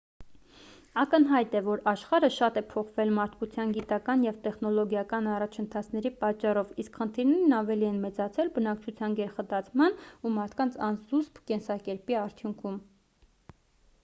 [0.99, 7.53] ակնհայտ է որ աշխարհը շատ է փոխվել մարդկության գիտական ու տեխնոլոգիական առաջընթացների պատճառով իսկ խնդիրներն
[7.59, 12.81] ավելի են մեծացել բնակչության գերխտացման ու մարդկանց անզուսպ կենսակերպի արդյունքում